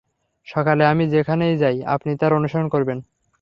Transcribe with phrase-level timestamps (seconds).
[0.47, 2.97] সকালে আমি যেখানেই যাই আপনি তার অনুসরণ করবেন।